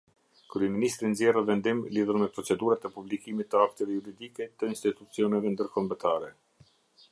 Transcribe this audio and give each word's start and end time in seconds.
Kryeministri 0.51 1.09
nxjerrë 1.09 1.43
vendim 1.49 1.83
lidhur 1.97 2.19
me 2.21 2.29
procedurat 2.37 2.89
e 2.89 2.91
publikimit 2.95 3.51
të 3.53 3.61
akteve 3.67 3.97
juridike 3.99 4.49
të 4.63 4.73
institucioneve 4.75 5.55
ndërkombëtare. 5.57 6.35